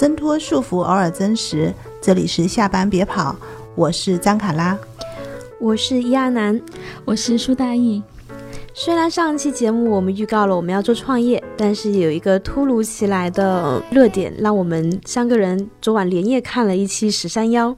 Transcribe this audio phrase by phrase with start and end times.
[0.00, 1.70] 挣脱束缚，偶尔真实。
[2.00, 3.36] 这里是下班别跑，
[3.74, 4.74] 我是张卡拉，
[5.60, 6.58] 我是伊亚楠，
[7.04, 8.02] 我是舒大义。
[8.72, 17.68] 虽然上一期节目我们预告了我们要做创业，但是有一个突如其来的热点，让我们三个人昨晚连夜看了一期《十三幺》。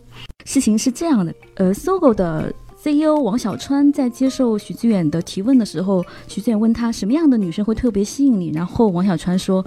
[0.45, 2.55] 事情是这样的，呃，搜狗的。
[2.85, 9.65] CEO 王小川在接受许志远的提问的时候，许志远问他什么样的女生会特别吸引你，然后王小川说：“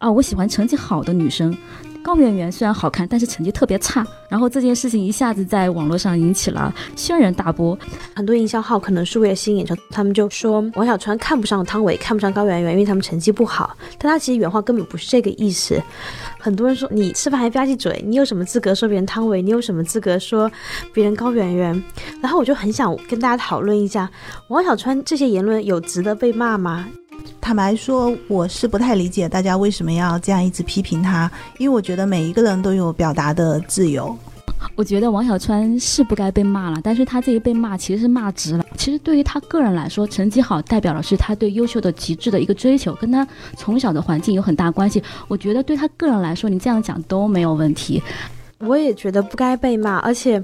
[0.00, 1.56] 啊，我喜欢成绩好的女生。”
[2.02, 4.04] 高圆圆虽然好看，但是成绩特别差。
[4.30, 7.78] 然后这件事情一下子在网络上引起了轩然大波，
[8.16, 13.76] 很多营销号可能是为了吸引眼球，他们就说王小川看不上汤唯，看不上高圆圆，因为他们成绩不好。
[13.98, 15.78] 但他其实原话根本不是这个意思。
[16.38, 19.42] 很多人说你吃饭还吧唧嘴，你有什么资格说别人汤唯？
[19.42, 20.50] 你有什么资格说
[20.94, 21.84] 别人高圆圆？
[22.22, 24.10] 然后我就很想跟大家讨论一下，
[24.48, 26.88] 王小川这些言论有值得被骂吗？
[27.40, 34.16] 坦白说，我是不太理解大家为什么要这样一直批评他，因为我觉得每一个人都有表达的自由。
[34.76, 38.64] 我觉得王小川是不该被骂了，但是他这一被骂其实是骂值了。
[38.76, 45.02] 其实对于他个人来说，成绩好代表的是他对优秀的极致的一个追求，跟他从小的环境有很大关系。
[45.26, 48.02] 我觉得对他个人来说，你这样讲都没有问题。
[48.58, 50.42] 我也觉得不该被骂，而且。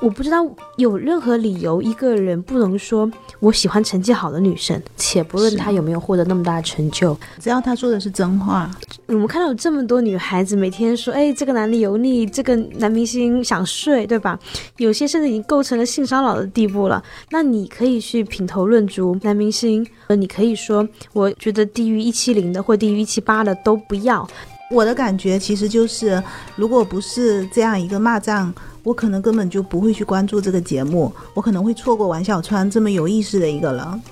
[0.00, 0.44] 我不知道
[0.76, 3.10] 有任何理由一个人不能说
[3.44, 8.70] 我喜欢成绩好的女生，且不论她有没有获得那么大的成就，只要她说的是真话。
[9.04, 14.38] 我们看到有这么多女孩子每天说，哎，这个男的油腻，这个男明星想睡，对吧？
[14.78, 17.04] 有些甚至已经构成了性骚扰的地步了。
[17.28, 24.26] 那你可以去品头论足男明星，呃，你可以说，我觉得低于一七零的或低于一七八的都不要。
[24.74, 26.22] 我的感觉其实就是，
[26.56, 28.52] 如果不是这样一个骂战。
[28.84, 34.02] 我可能根本就不会去关注这个节目，我可能会错过王小川这么有意思的一个人。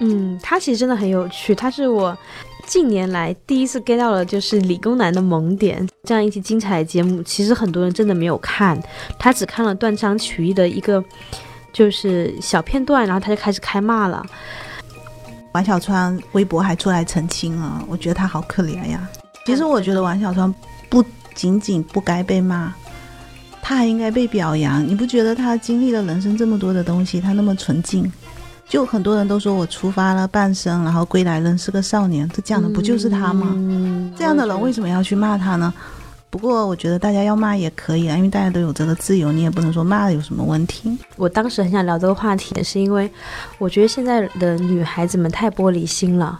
[0.00, 2.18] 嗯，他其实真的很有趣，他是我
[2.66, 5.88] 近年来第一次 get 到了就是理工男的萌点。
[6.02, 8.76] 这样一期精彩的节目，其实很多人真的没有看，
[9.16, 11.00] 他只看了断章取义的一个
[11.72, 14.26] 就是小片段，然后他就开始开骂了。
[15.52, 19.08] 王小川微博还出来澄清啊，我觉得他好可怜呀。
[19.44, 20.52] 其实我觉得王小川
[20.88, 22.72] 不仅仅不该被骂。
[23.66, 28.12] 他还应该被表扬，你不觉得他经历了人生这么多的东西，他那么纯净？
[28.68, 33.54] 就很多人都说我出发了半生，然后归来仍是个少年，这讲的不就是他吗？
[34.18, 35.72] 这样的人为什么要去骂他呢？
[36.28, 40.98] 不过我觉得大家要骂也可以啊，因为大家都有这个自由，你也不能说骂有什么问题。
[41.16, 43.10] 我当时很想聊这个话题，是因为
[43.56, 46.38] 我觉得现在的女孩子们太玻璃心了，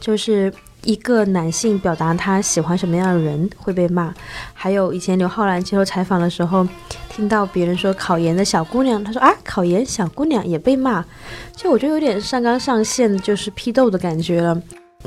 [0.00, 0.52] 就是。
[0.84, 4.12] 一个男性表达他喜欢什么样的人会被骂，
[4.54, 6.66] 还有以前刘浩然接受采访的时候，
[7.08, 11.04] 听到别人说考研的小姑娘，他说啊，考研小姑娘也被骂，
[11.54, 14.60] 就我觉得有点上纲上线，就是批斗的感觉了。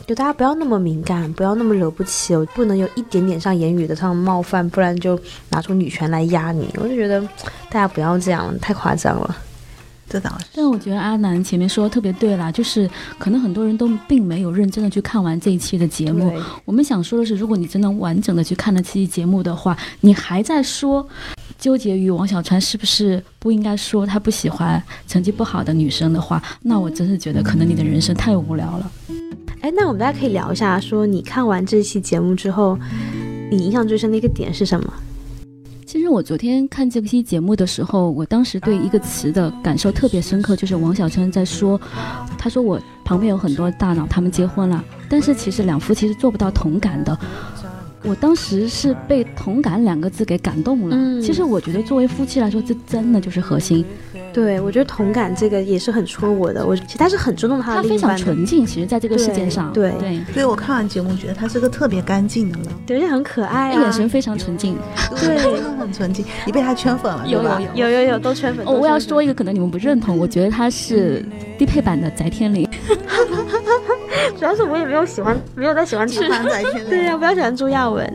[0.08, 5.20] 就大家不要那么敏感，不要那么惹不起，不能有一点点上言语的上冒犯，不然就
[5.50, 6.68] 拿出女权来压你。
[6.78, 7.22] 我就觉得
[7.70, 9.38] 大家不要这样，太夸张了。
[10.14, 12.88] 这倒是，但我觉得阿南前面说的特别对啦，就是
[13.18, 16.32] 可能很多人都并没有认真的去看完这一期的节目。
[16.66, 21.04] 我们想说的是，如果你真的完整的去看了这期节目的话，你还在说
[21.58, 28.92] 纠结于王小川是不是不应该说他不喜欢成绩不好的女生的话，那我真是觉得可能你的人生太无聊了。
[29.62, 32.78] 哎，那我们大家可以聊一下，说你看完这期节目之后，
[33.50, 34.94] 你印象最深的一个点是什么？
[35.86, 41.80] 其实我昨天看这期节目的时候，我当时对一个词的感受特别深刻，就是王小川在说，
[42.38, 47.18] 他说我旁边有很多大佬，他们结婚了，但是其实两夫妻是做不到同感的。
[48.04, 50.96] 我当时是被“同感”两个字给感动了。
[50.96, 53.86] 嗯，其实我觉得作为夫妻来说，这真的就是核心。
[54.34, 56.66] 对，我觉得同感这个也是很戳我的。
[56.66, 59.72] 我其实他是很尊重他的他非常纯净，其实在这个世界上。
[59.72, 64.76] 对对，所以我看完节目觉得他是个特别干净的人，对，而且很可爱，眼神非常纯净。
[65.12, 66.26] 对，真的很纯净。
[66.46, 68.66] 你被他圈粉了，有有有有有都圈粉。
[68.66, 71.24] 哦，我要说一个可能你们不认同，我觉得他是
[71.58, 72.68] 低配版的翟天临。
[74.44, 76.20] 主要是我也没有喜欢，没有在喜欢吃。
[76.90, 78.06] 对呀，不要喜欢朱亚文。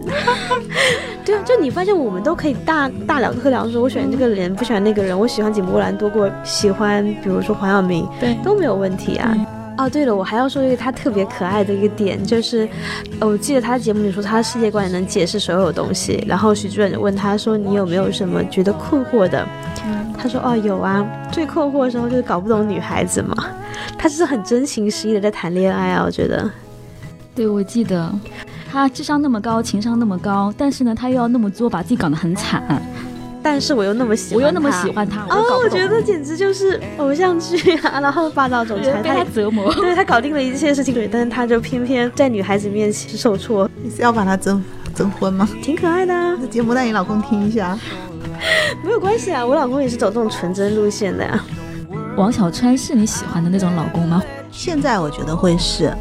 [1.24, 9.34] 对啊，就你发现我们都可以大大聊特聊，说我喜欢这个人，不喜欢那个人，我喜欢井柏然多过喜欢，比如说黄晓明，对，都没有问题啊。
[9.78, 12.68] 哦，对了，我还要说一个他特别可爱的一个点，就是，
[13.20, 16.22] 呃，我记得他的节目里说他的世界观能解释所有东西。
[16.28, 19.48] 然后许主任问他说：“你有没有什么觉得困惑的？”
[20.20, 23.34] 他说：“哦，有啊，最困惑的时候就是搞不懂女孩子嘛。”
[23.96, 26.50] 他是很真情实意的在谈恋爱啊，我觉得。
[27.34, 28.12] 对，我记得，
[28.70, 32.82] 他智商那么高，情商那么高，但是呢，他又要那么作，把自己搞得很惨。
[33.40, 38.00] 但是我又那么喜欢，我又那么喜欢他，哦，我觉得简直就是偶像剧啊！
[38.00, 43.70] 然后霸道总裁被他折磨，对他搞定了一切事情，但是他就偏偏在女孩子面前受挫。
[43.82, 44.62] 你是要把他征？
[44.94, 45.48] 征婚吗？
[45.62, 47.78] 挺可爱的啊，这节目让你老公听一下。
[48.84, 51.44] 没有关系啊，我老公也是走这种纯真路线的呀。
[52.18, 54.20] 王小川是你喜欢的那种老公吗？
[54.50, 55.96] 现在我觉得会是，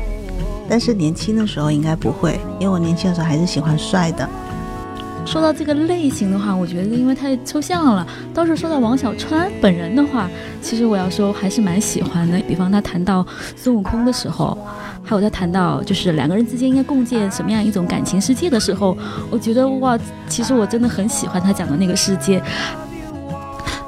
[0.68, 4.28] 但是年轻的时候应该不会，因为我年轻的时候还是喜欢帅的。
[5.28, 8.08] 说到这个类型的话，我觉得因为太抽象了。
[8.34, 10.28] 倒是说到王小川本人的话，
[10.60, 12.40] 其实我要说还是蛮喜欢的。
[12.48, 13.24] 比方他谈到
[13.56, 14.58] 孙悟空的时候，
[15.04, 18.98] 还有他谈到就是两个人之间应该共建什么样一种感情世界的时候，
[19.30, 19.96] 我觉得哇，
[20.28, 22.42] 其实我真的很喜欢他讲的那个世界。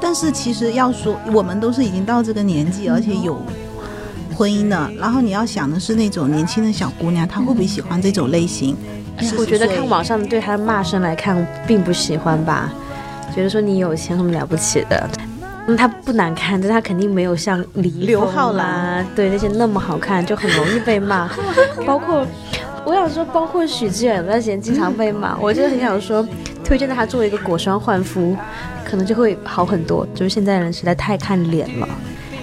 [0.10, 3.40] 但是其实要说，我们都是已经到这个年纪，而且有
[4.36, 8.76] 婚姻的，然后你要想的是那种年轻的小姑娘，她会不会喜欢这种类型？
[9.38, 12.74] 我觉得看网上对她的骂声来看，并不喜欢吧，
[13.36, 15.08] 觉得说你有钱很了不起的。
[15.68, 21.30] 嗯，他不难看，但他肯定没有像李刘浩啦，对那些那么好看，就很容易被骂。
[21.86, 22.26] 包括
[22.84, 26.28] 我想说，包括许志远有段时间经常被骂，我就很想说，
[26.64, 28.36] 推荐他做一个果霜焕肤，
[28.86, 30.08] 可能就会好很多。
[30.14, 31.88] 就是现在人实在太看脸了。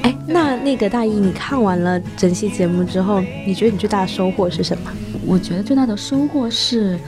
[0.03, 4.91] 哎，那那个大一，你看完了整期节目之后，你觉得你最大的收获是什么？
[5.25, 6.99] 我觉得最大的收获是，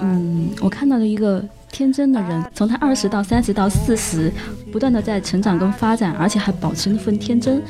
[0.00, 4.32] 嗯，我看到了一个天真的人，从他二十到三十到四十，
[4.72, 7.62] 不断的在成长跟发展，而且还保持那份天真。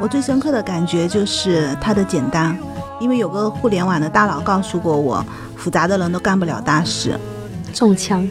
[0.00, 2.56] 我最深刻的感觉就是他的简单，
[3.00, 7.16] 因为有个互联网的大佬告诉过我，复杂的人都干不了大事。
[7.72, 8.28] 中枪。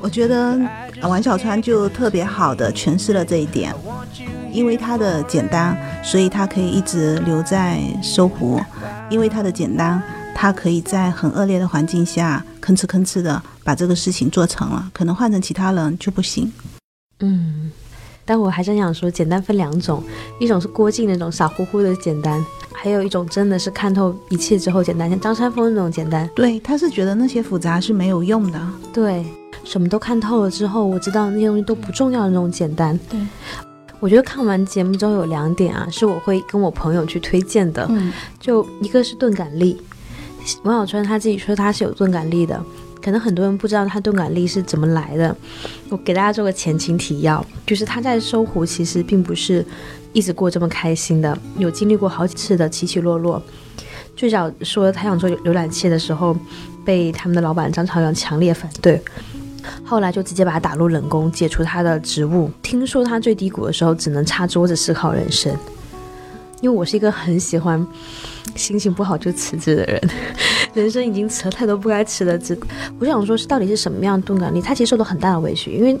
[0.00, 0.58] 我觉得
[1.02, 3.74] 王小川就特别好的诠释了这一点，
[4.52, 8.60] 因为他的简单，所以他可以一直留在搜狐。
[9.10, 10.02] 因为他的简单，
[10.34, 16.52] 他可以在很恶劣的环境下吭哧吭哧的把这个事情做成了，可能换成其他人就不行。
[17.20, 17.70] 嗯，
[18.24, 20.02] 但我还真想说，简单分两种，
[20.38, 26.28] 一种是郭靖那种傻乎乎的简单，还有一种真的是看透一切之后简单，像张三丰那种简单。
[26.34, 28.60] 对，他是觉得那些复杂是没有用的。
[28.92, 29.24] 对，
[29.64, 32.98] 什么都看透了之后，我知道那些东西都不重要的那种简单。
[33.10, 33.20] 对。
[34.00, 37.86] 我觉得看完节目之后有两点啊，是我会跟我朋友去推荐的。
[37.88, 39.80] 嗯，就一个是钝感力，
[40.62, 42.62] 王小川他自己说他是有钝感力的，
[43.04, 45.36] 可能很多人不知道他钝感力是怎么来的。
[45.90, 49.62] 我给大家做个前情提要，就是他在搜狐其实并不是
[50.14, 53.42] 一直过这么开心的，有经历过好几次的起起落落。
[54.16, 56.34] 最早说他想做浏览器的时候，
[56.82, 58.98] 被他们的老板张朝阳强烈反对。
[59.84, 62.50] 后来就直接把他打入冷宫，解除他的职务。
[62.62, 65.54] 听说他最低谷的时候，只能擦桌子思考人生。
[66.62, 67.86] 因为我是一个很喜欢
[68.56, 70.00] 心情不好就辞职的人，
[70.74, 72.58] 人生已经吃了太多不该吃的职。
[72.98, 74.60] 我想说，是到底是什么样的钝感力？
[74.60, 75.96] 他其实受到很大的委屈，因为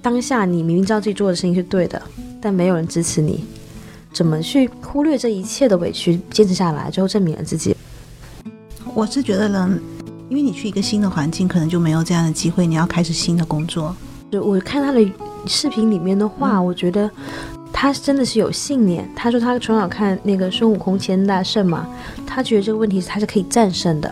[0.00, 2.00] 当下你明明知道自己做的事情是对的，
[2.40, 3.44] 但没有人支持你，
[4.12, 7.76] 怎么去忽略这一切的委屈，坚持下来，最后证明了自己？
[8.94, 9.78] 我是觉得呢。
[10.28, 12.66] 因为你去一个新的环境，可能就没有这样的机会。
[12.66, 13.94] 你要开始新的工作。
[14.32, 15.00] 就我看他的
[15.46, 17.08] 视频里面的话，我觉得
[17.78, 19.06] 他真的是有信念。
[19.14, 21.86] 他说他从小看那个孙悟空齐天大圣嘛，
[22.26, 24.10] 他觉得这个问题他是可以战胜的。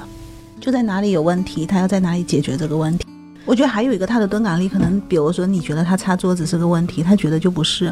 [0.60, 3.06] 就在哪里有问题，他要在哪里解决这个问题。
[3.46, 7.90] 我觉得还有一个他的钝感力，可能比如说你觉得他擦桌子是个问题，他觉得就不是。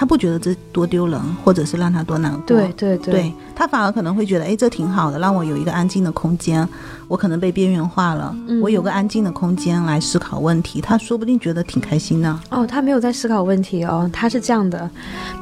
[0.00, 2.40] 他不觉得这多丢人，或者是让他多难过。
[2.46, 6.66] 对对对，他反而可能会觉得，哎，这挺好的，让我有一个安静的空间。
[7.06, 12.40] 我可能被边缘化了，我有个安静的空间来思考问题，他说不定觉得挺开心的。
[12.50, 14.88] 哦，他没有在思考问题哦，他是这样的，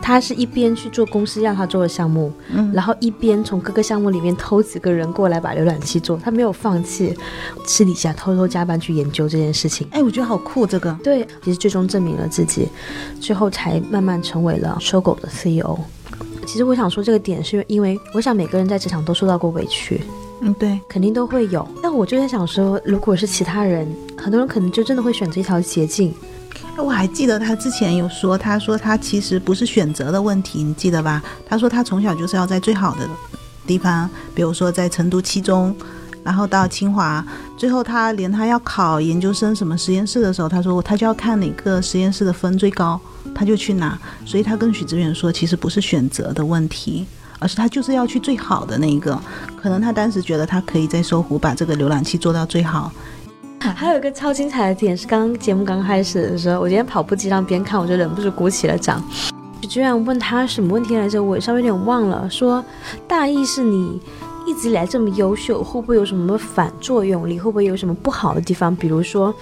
[0.01, 7.15] 他是一边去做公司让他做的项目，嗯，然后一边从各个项目里面偷几个人过来把浏览器做，他没有放弃，
[7.67, 9.87] 私底下偷偷加班去研究这件事情。
[9.91, 12.67] 哎，我觉得好酷，这个对，其实最终证明了自己，
[13.21, 15.79] 最后才慢慢成为了收购的 CEO。
[16.47, 20.01] 其实我想说这个点，是因为我想每个人在职场都受到过委屈。
[20.41, 21.67] 嗯，对，肯定都会有。
[21.83, 23.87] 但我就在想说，如果是其他人，
[24.17, 26.15] 很多人可能就真的会选择一条捷径。
[26.77, 31.21] 我还记得他之前有说，他说他其实不是选择的问题，你记得吧？
[31.45, 33.01] 他说他从小就是要在最好的
[33.67, 35.75] 地方，比如说在成都七中，
[36.23, 37.23] 然后到清华，
[37.57, 42.99] 最后他连他要考研究生什么实验室的时候，他说他就要看哪个实验室的分最高，
[43.35, 43.99] 他就去拿。
[44.25, 47.07] 所以他跟许志远说，其实不是选择的问题。
[47.41, 49.17] 而是他就是要去最好的那一个，
[49.63, 52.91] 可能他当时觉得他可以在搜狐把这个浏览器做到最好。
[53.61, 59.01] 还有一个超精彩的点是，刚刚节目刚开始的时候，我今天跑步机上边看，我就忍不住鼓起了掌。
[59.69, 61.23] 居然问他什么问题来着？
[61.23, 62.29] 我稍微有点忘了。
[62.29, 62.65] 说
[63.07, 64.01] 大意是你
[64.49, 67.29] 一直以来这么优秀，会不会有什么反作用？
[67.29, 68.75] 你会不会有什么不好的地方？
[68.75, 69.33] 比如说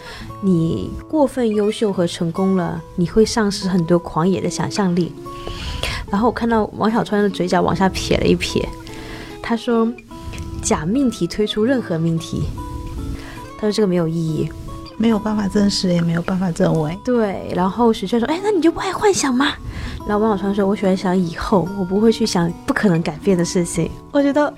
[0.40, 5.12] 你过分优秀和成功了，你会丧失很多狂野的想象力。
[6.10, 8.68] 然后我看到王小川的嘴角往下撇了一撇，
[9.40, 9.88] 他说
[10.60, 12.42] ：“假命题推出任何命题，
[13.58, 14.50] 他说这个没有意义。
[14.98, 16.98] 没有办法证实，也没有办法证伪。
[17.04, 19.52] 对，然后许炫说：“哎，那你就不爱幻想吗？”
[20.08, 24.50] 然后王小川说：“我喜欢想以后，我不会去想不可能改变的事情。”我觉得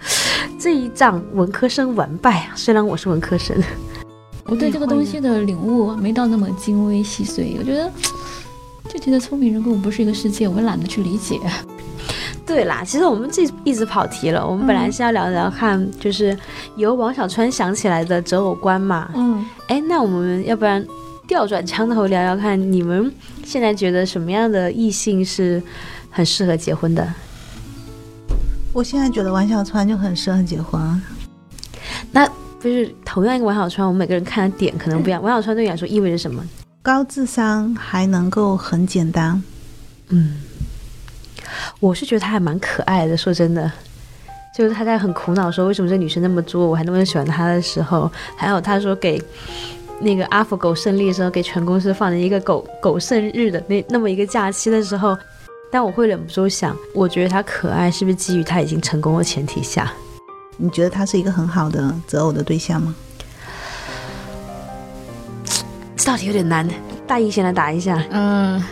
[0.58, 2.52] 这一仗文科生完败啊！
[2.56, 3.56] 虽然我是文科生，
[4.44, 7.56] 我对这个东西的领悟没到那么精微细碎。
[7.58, 7.90] 我觉得
[8.88, 11.38] 就觉得聪明人跟我不是一个世界，我懒得去理解。
[12.46, 14.44] 对啦，其实我们这一直跑题了。
[14.44, 16.34] 我们本来是要聊聊看，就是
[16.76, 19.10] 由王小川想起来的择偶观嘛。
[19.14, 20.82] 嗯，哎，那我们要不然
[21.26, 23.12] 调转枪头聊聊看，你们
[23.44, 25.62] 现在觉得什么样的异性是
[26.10, 27.06] 很适合结婚的？
[28.78, 31.02] 我现在觉得王小川就很适合结婚。
[32.12, 32.24] 那
[32.60, 35.20] 不是同样一个王小川，我们每个人看的点可能不一样。
[35.20, 36.40] 王小川对你来说意味着什么？
[36.80, 39.42] 高智商还能够很简单。
[40.10, 40.36] 嗯。
[41.80, 43.68] 我是觉得他还蛮可爱的，说真的，
[44.56, 49.20] 就是他在很苦恼说为什么这女生那么作，我还那么喜欢她的时候，还有他说给
[49.98, 55.18] 那个阿福狗胜利的时候，给全公司放了一个狗狗生日的那那么一个假期的时候，
[55.70, 59.92] 但我会忍不住想，我觉得他可爱是不是基于他已经成功的前提下？
[60.56, 62.94] 你觉得他是一个很好的择偶的对象吗？
[65.96, 66.68] 这道题有点难，
[67.06, 68.02] 大一先来答一下。
[68.10, 68.62] 嗯。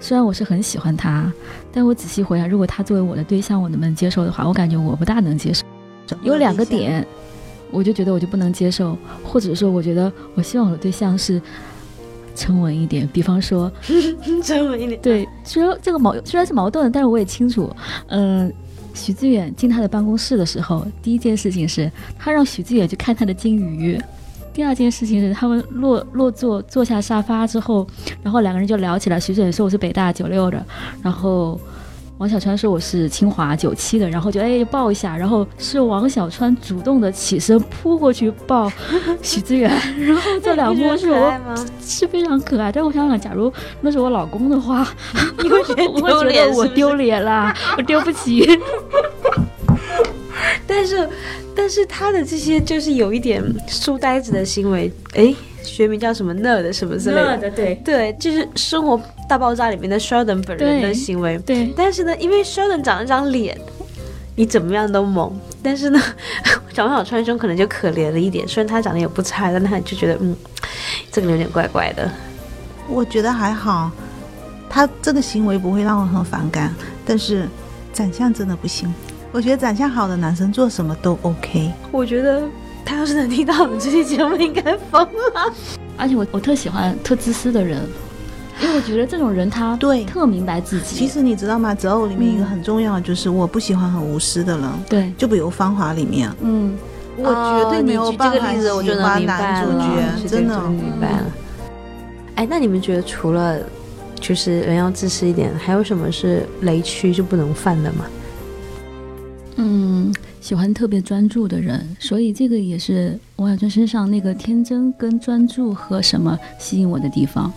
[0.00, 1.30] 虽然我是很喜欢他，
[1.72, 5.64] 但我仔细回想，如果他作为我的对象，我能不能接受的话，我感觉我不大能接受。
[6.22, 7.04] 有两个点，
[7.72, 11.42] 我就觉得我就不能接受，或者说我觉得我希望我的对象是
[12.38, 13.70] 沉稳一点，比方说
[14.44, 15.00] 沉稳一点。
[15.02, 17.74] 对，虽然这个矛虽然是矛盾的，但是我也清楚，
[18.06, 18.50] 嗯，
[18.94, 24.00] 许志远进他的办公室的时候，第一件事情是他让许志远去看他的金鱼。
[24.54, 27.86] 第二件事情是，他们落落座坐下沙发之后，
[28.22, 29.18] 然后两个人就聊起来。
[29.18, 30.64] 徐志远说我是北大九六的，
[31.02, 31.60] 然后
[32.18, 38.70] 王小川说我是清华九七的，然后就哎抱一下，然后是王小川主动的起身扑过去抱
[39.22, 39.70] 许志远，
[40.00, 41.32] 然后这两幕是我
[41.80, 42.72] 是非常可爱。
[42.72, 44.86] 但我想想，假如那是我老公的话，
[45.42, 45.84] 你会觉得
[46.56, 48.44] 我丢脸啦，我丢不起。
[50.66, 51.08] 但是。
[51.60, 55.34] 但是他的这些就是有一点书呆子的行为，哎，
[55.64, 61.38] 学名叫什么 nerd 什么之类的，对对，就是《生活大爆炸》里面的 Sheldon 本人的行为。
[61.38, 63.56] 对，但是呢，因为 Sheldon 长了张脸，
[64.34, 65.38] 你怎么样都萌。
[65.62, 66.00] 但是呢，
[66.76, 70.34] 王 小川兄可能就可怜了一点，虽然他长得也不差，但他就觉得嗯，
[71.12, 72.10] 这个有点怪怪的。
[72.88, 73.90] 我觉得还好，
[74.70, 77.46] 他这个行为不会让我很反感，但是
[77.92, 78.92] 长相真的不行。
[79.30, 81.70] 我觉得长相好的男生做什么都 OK。
[81.92, 82.42] 我觉得
[82.82, 85.52] 他要是能听到我们这期节目，应该疯了。
[85.98, 87.82] 而且我我特喜欢特自私的人，
[88.60, 90.96] 因为我觉得这种人他对特明白自己。
[90.96, 91.74] 其实你知道吗？
[91.74, 94.68] 择偶里面一个很重要的就是我不喜欢很无私的人。
[94.88, 96.76] 对，就比如《芳华》里面，嗯，
[97.16, 101.26] 我绝对没有办法喜欢男主角，真的明白了。
[102.34, 103.60] 哎，那你们觉得除了
[104.20, 108.04] 就是人要自私一点，还有什么是雷区就不能犯的吗？
[109.56, 117.52] 嗯，喜欢特别专注的人，所以这个也是王小川身上那个天真跟专注和什么吸引我的地方。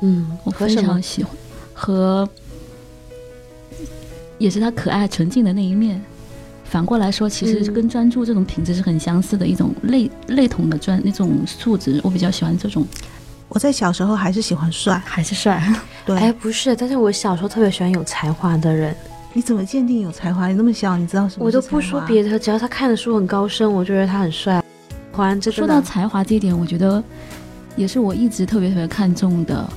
[0.00, 1.32] 嗯，我非常喜欢，
[1.74, 2.28] 和
[4.38, 6.00] 也是他可爱纯净的那一面。
[6.64, 12.86] 反过来说，其实跟专注这种品质是很相似的一种类类同的专那种素质，我比较喜欢这种。
[13.48, 15.60] 我在小时候还是喜欢帅，还是帅。
[16.06, 18.94] 对，哎，不是，但是我小时候特别喜欢有才华的人。
[19.32, 20.46] 你怎么鉴定有才华？
[20.46, 21.44] 你那么小，你知道什么？
[21.44, 24.62] 我都不说别的，只要他看的书很高深，我就觉得他很帅。
[25.52, 27.02] 说到才华这一点，我觉得
[27.74, 29.68] 也是我一直特别特别看重的。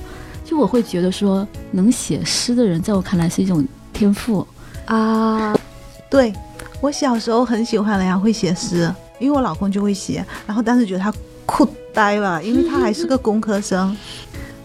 [0.54, 4.46] 就我会觉得说，能写诗的人，在我看来是一种天赋
[4.84, 5.52] 啊。
[6.08, 6.32] 对
[6.80, 11.12] 我小时候很喜欢人家会写诗，因为我老公就会写，然后当时觉得他
[11.44, 13.96] 酷呆了，因为他还是个工科生。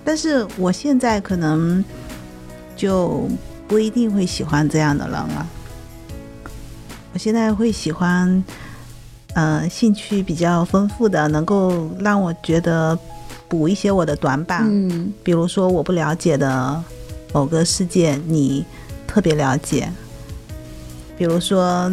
[0.05, 1.83] 但是我现在可能
[2.75, 3.27] 就。
[3.69, 5.47] 不一定会喜欢这样的人了！
[7.13, 8.43] 我现在会喜欢，
[9.35, 12.97] 呃，兴趣比较丰富的，能够让我觉得
[13.49, 14.65] 补一些我的短板。
[14.69, 16.81] 嗯，比如说我不了解的
[17.33, 18.63] 某个世界，你
[19.07, 19.91] 特别了解。
[21.17, 21.91] 比如说。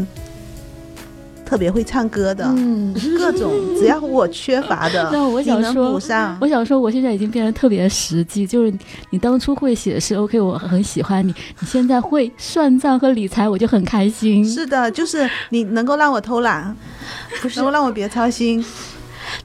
[1.49, 5.93] 特别会唱歌的，嗯，各种只要我缺乏的， 那我想说，
[6.41, 8.45] 我想说，我现在已经变得特别实际。
[8.45, 8.75] 就是
[9.11, 11.33] 你当初会写诗，OK，我很喜欢你。
[11.61, 14.45] 你现在会算账和理财，我就很开心。
[14.45, 16.77] 是的，就是你能够让我偷懒，
[17.41, 18.65] 不是能够让我别操心。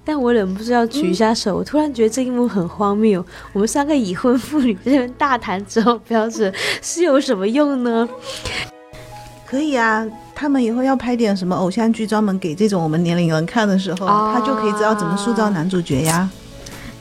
[0.03, 3.23] 但我忍不住要举一下手，我突然觉得这一幕很荒谬。
[3.53, 8.07] 我们三个已婚妇女在这边大谈择偶标准是有什么用呢？
[9.45, 10.05] 可以啊。
[10.33, 16.27] 他们以后要拍点什么偶像剧，专门给这种我们年龄人看的时候，啊他就可以知道怎么塑造男主角呀，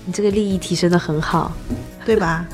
[0.04, 1.50] 你这个利益提升的很好。
[2.04, 2.46] 对吧？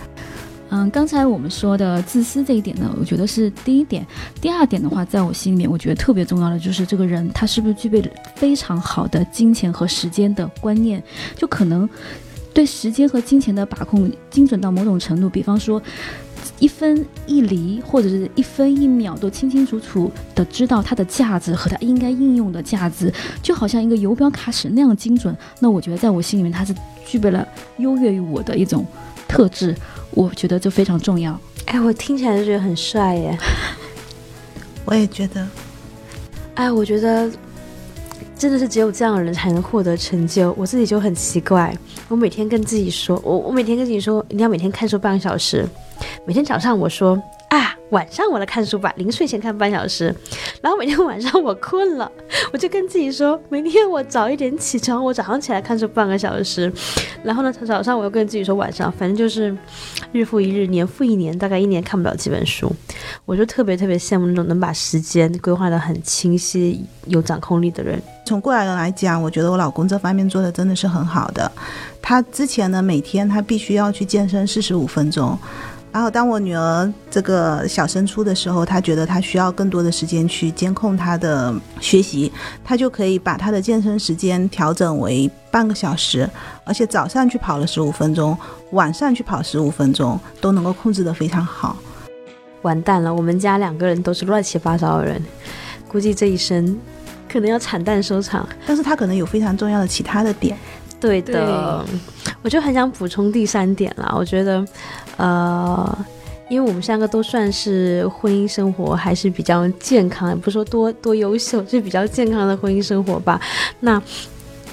[0.71, 4.07] 嗯，刚才我们说的自私这一点呢，我觉得是第一点。
[4.41, 8.03] 第二点的话，在我心里面，我觉得特别重要的就是这个人他是不是具备
[8.35, 11.03] 非常好的金钱和时间的观念，
[11.37, 11.89] 就可能
[12.53, 15.83] 对时间和金钱的把控精准到某种程度，比方说。
[16.61, 25.37] 一分一厘或者是一分一秒都清清楚楚的知道它的价值和它应该应用的价值，就好像一个游标卡尺那样精准。
[25.59, 26.73] 那我觉得在我心里面，它是
[27.05, 27.47] 具备了
[27.79, 28.87] 优越于我的一种
[29.37, 29.77] 特质，
[30.13, 31.39] 我觉得就非常重要。
[31.67, 33.37] 哎，我听起来就觉得很帅耶。
[34.87, 35.47] 我也觉得，
[36.55, 37.31] 哎，我觉得
[38.39, 40.55] 真的是只有这样的人才能获得成就。
[40.57, 41.77] 我自己就很奇怪，
[42.09, 45.69] 我每天跟自己说，我我每天跟自己说，你要每天看书半个小时。
[46.27, 50.15] 每天早上我说啊，晚上我来看书吧，临睡前看半小时。
[50.61, 52.11] 然后每天晚上我困了，
[52.53, 56.73] 我就跟自己说，明天我早一点起床，我早上起来看书半个小时。
[57.23, 59.57] 然后呢，早上我又跟自己说，晚上反正就是
[60.13, 62.71] 日复一日，年复一年，大概一年看不了几本书。
[63.25, 68.01] 我就特别特别羡慕那种能把时间规划的很清晰、有掌控力的人。
[68.27, 71.51] 从过来人来讲，我觉得我老公这方面做的真的是很好的。
[72.03, 75.39] 他之前呢，每天他必须要去健身四十五分钟。
[75.97, 82.31] 然后，当我女儿这个小升初的时候，她觉得她需要更多的时间去监控她的学习，
[82.63, 86.29] 她就可以把她的健身时间调整为半个小时，
[86.65, 88.37] 而且早上去跑了十五分钟，
[88.73, 91.75] 晚上去跑十五分钟，都能够控制得非常好。
[92.61, 95.25] 完蛋了，我们家两个人都是乱七八糟的人，
[95.89, 96.79] 估计这一生
[97.27, 98.47] 可能要惨淡收场。
[98.67, 100.59] 但是她可能有非常重要的其他的点。
[100.99, 101.85] 对的，
[102.43, 104.15] 我就很想补充第三点啦。
[104.17, 104.67] 我觉得，
[105.17, 105.99] 呃，
[106.49, 113.41] 因为我们三个都算是婚姻生活还是比较健康，也不是说多多优秀，是比较健康的婚姻生活吧。
[113.81, 114.03] 那，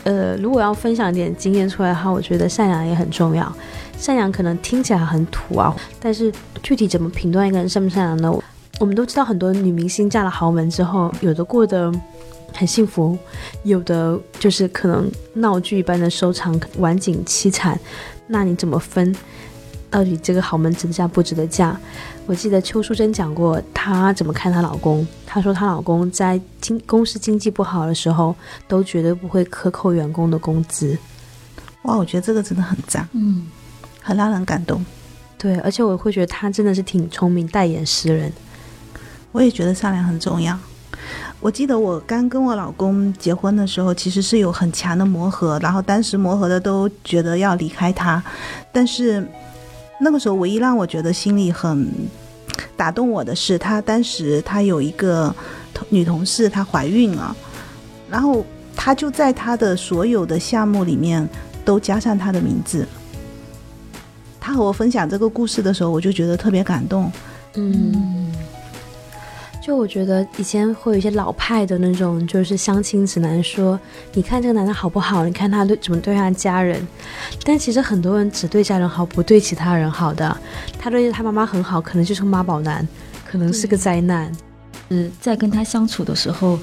[0.03, 3.51] 呃，如果要分享一点经验出来的话，我觉得善良也很重要。
[3.97, 8.43] 善良可能听起来很土啊，但是具体怎么评断一个人善不善良呢？
[8.79, 11.91] 我们都知道，很多女明星嫁了豪门之后，有的过得。
[12.55, 13.17] 很幸福，
[13.63, 17.79] 有的就是可能闹剧一般的收场，晚景凄惨。
[18.27, 19.11] 那你怎么分？
[19.93, 21.77] 到底这个豪门值得嫁不值得嫁？
[22.25, 25.07] 我记得邱淑贞讲过，她怎么看她老公。
[25.23, 28.35] 她说她老公在经公司经济不好的时候，
[28.67, 30.97] 都绝对不会克扣员工的工资。
[31.83, 33.45] 哇，我觉得这个真的很赞，嗯，
[34.01, 34.83] 很让人感动。
[35.37, 38.33] 对，而且我会觉得她真的是挺聪明，代言诗人。
[39.31, 40.57] 我也觉得善良很重要。
[41.39, 48.23] 我记得我刚跟我老公结婚的时候，其实是有很强的磨合，然后当时磨合的都觉得要离开他，
[48.71, 49.27] 但是
[50.03, 51.89] 那个时候唯一让我觉得心里很
[52.75, 55.33] 打动我的是，他当时他有一个
[55.89, 57.35] 女同事，她怀孕了，
[58.09, 61.27] 然后他就在他的所有的项目里面
[61.63, 62.85] 都加上他的名字。
[64.39, 67.11] 他和我分享这个故事的时候，我就觉得特别感动。
[67.55, 68.22] 嗯。
[69.65, 73.79] 就我觉得以前会有一些老派的那种，就是相亲指南说，
[74.11, 75.23] 你看这个男的好不好？
[75.23, 76.85] 你看他对怎么对他家人。
[77.45, 80.37] 但其实很多人只对家人好，不对其他人好的。
[80.77, 82.85] 他对他妈妈很好，可能就是妈宝男，
[83.25, 84.29] 可能是个灾难。
[84.89, 86.59] 嗯在跟他相处的时候。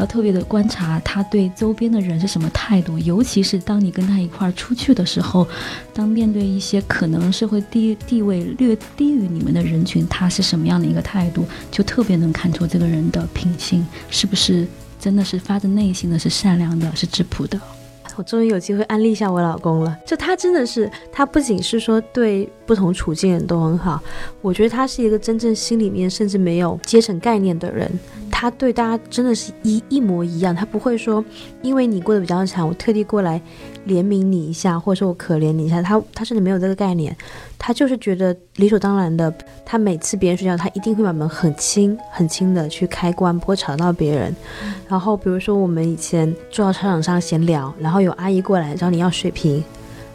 [0.00, 5.46] 要特别的观察他对周边的人是什么态度，尤其是当你跟他一块儿出去的时候，
[5.92, 14.66] 当面对一些可能社会地地位略低于你们的人群，他是什么样的一个态度，就特别能看出这个人的品性是不是
[14.98, 17.60] 真的是发自内心的是善良的，是质朴的。
[18.20, 23.98] 我终于有机会安利一下我老公了，就他真的是，他不仅是说对不同处境人都很好，
[24.42, 27.90] 我觉得他是一个真正心里面甚至没有阶层概念的人。
[28.30, 31.24] 他对大家真的是一一模一样，他不会说
[31.62, 33.40] 因为你过得比较惨，我特地过来
[33.86, 35.82] 怜悯你一下，或者说我可怜你一下。
[35.82, 37.16] 他他甚至没有这个概念，
[37.58, 39.32] 他就是觉得理所当然的。
[39.64, 44.34] 他每次别人睡觉，他一定会把门很轻很轻的去开关，不会吵到别人。
[44.88, 49.62] 然后比如说我们以前坐到操场上闲聊，然后有阿姨过来找你要水瓶，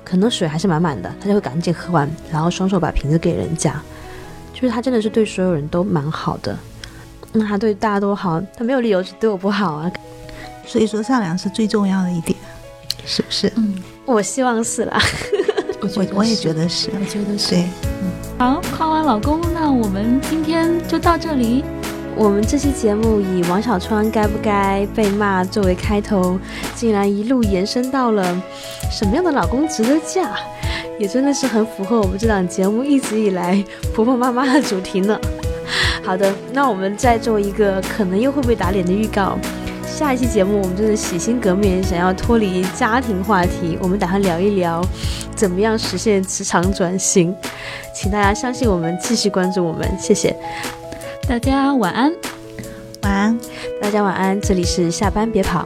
[0.04, 3.82] 可能水还是满满的，他就会赶紧喝完，然后双手把瓶子给人家。
[4.54, 6.58] 就是他真的是对所有人都蛮好的。
[7.32, 9.92] 那他对大家都好，他没有理由对我不好啊。
[10.66, 12.38] 所以说善良是最重要的一点，
[13.06, 13.52] 是不是？
[13.56, 15.02] 嗯，我希望是啦。
[15.82, 17.52] 我 我也觉得是，我觉得是。
[17.52, 17.64] 对，
[18.02, 18.12] 嗯。
[18.38, 21.64] 好，夸完老公，那我们今天就到这里。
[22.18, 26.40] 我们这期节目以王小川该不该被骂作为开头，
[26.74, 28.24] 竟然一路延伸到了
[28.90, 30.34] 什么样的老公值得嫁，
[30.98, 33.62] 也真的是很符合我们这档节目一直以来
[33.94, 35.20] 婆婆妈妈的主题呢。
[36.04, 39.38] 好的，那我们再做一个可能又会被打脸的预告。
[39.96, 44.86] 下一期节目我们真的洗心革面，想要脱离家庭话题，我们打算聊一聊
[45.38, 47.34] 怎么样实现职场转型。
[47.94, 50.36] 请大家相信我们，继续关注我们，谢谢
[51.30, 52.12] 大家晚安，
[53.04, 53.40] 晚安。
[53.82, 54.38] 大家晚安。
[54.42, 55.66] 这里是下班别跑。